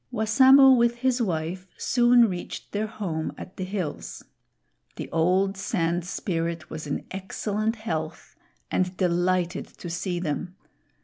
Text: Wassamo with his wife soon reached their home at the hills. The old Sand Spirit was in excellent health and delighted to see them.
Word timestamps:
Wassamo 0.11 0.71
with 0.71 0.95
his 0.95 1.21
wife 1.21 1.67
soon 1.77 2.27
reached 2.27 2.71
their 2.71 2.87
home 2.87 3.31
at 3.37 3.55
the 3.55 3.63
hills. 3.63 4.23
The 4.95 5.07
old 5.11 5.57
Sand 5.57 6.05
Spirit 6.07 6.71
was 6.71 6.87
in 6.87 7.05
excellent 7.11 7.75
health 7.75 8.35
and 8.71 8.97
delighted 8.97 9.67
to 9.77 9.91
see 9.91 10.19
them. 10.19 10.55